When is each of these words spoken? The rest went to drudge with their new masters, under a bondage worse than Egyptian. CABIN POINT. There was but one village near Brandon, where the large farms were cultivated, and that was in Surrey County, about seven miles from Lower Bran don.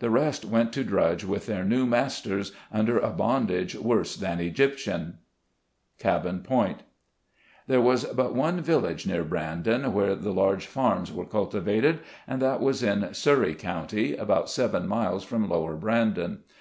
The 0.00 0.10
rest 0.10 0.44
went 0.44 0.72
to 0.72 0.82
drudge 0.82 1.22
with 1.22 1.46
their 1.46 1.62
new 1.62 1.86
masters, 1.86 2.50
under 2.72 2.98
a 2.98 3.10
bondage 3.10 3.76
worse 3.76 4.16
than 4.16 4.40
Egyptian. 4.40 5.18
CABIN 6.00 6.40
POINT. 6.40 6.82
There 7.68 7.80
was 7.80 8.02
but 8.06 8.34
one 8.34 8.62
village 8.62 9.06
near 9.06 9.22
Brandon, 9.22 9.92
where 9.92 10.16
the 10.16 10.32
large 10.32 10.66
farms 10.66 11.12
were 11.12 11.24
cultivated, 11.24 12.00
and 12.26 12.42
that 12.42 12.58
was 12.58 12.82
in 12.82 13.14
Surrey 13.14 13.54
County, 13.54 14.16
about 14.16 14.50
seven 14.50 14.88
miles 14.88 15.22
from 15.22 15.48
Lower 15.48 15.76
Bran 15.76 16.14
don. 16.14 16.38